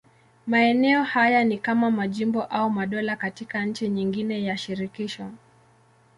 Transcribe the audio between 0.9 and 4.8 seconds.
haya ni kama majimbo au madola katika nchi nyingine ya